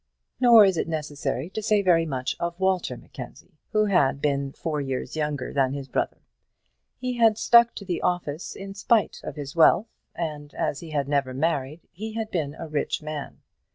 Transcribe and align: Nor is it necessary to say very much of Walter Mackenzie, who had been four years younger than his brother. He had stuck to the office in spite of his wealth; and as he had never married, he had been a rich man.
Nor 0.39 0.65
is 0.65 0.77
it 0.77 0.87
necessary 0.87 1.47
to 1.51 1.61
say 1.61 1.83
very 1.83 2.07
much 2.07 2.35
of 2.39 2.59
Walter 2.59 2.97
Mackenzie, 2.97 3.59
who 3.71 3.85
had 3.85 4.19
been 4.19 4.51
four 4.51 4.81
years 4.81 5.15
younger 5.15 5.53
than 5.53 5.73
his 5.73 5.87
brother. 5.87 6.17
He 6.97 7.17
had 7.17 7.37
stuck 7.37 7.75
to 7.75 7.85
the 7.85 8.01
office 8.01 8.55
in 8.55 8.73
spite 8.73 9.21
of 9.23 9.35
his 9.35 9.55
wealth; 9.55 9.91
and 10.15 10.55
as 10.55 10.79
he 10.79 10.89
had 10.89 11.07
never 11.07 11.35
married, 11.35 11.81
he 11.91 12.13
had 12.13 12.31
been 12.31 12.55
a 12.55 12.67
rich 12.67 13.03
man. 13.03 13.41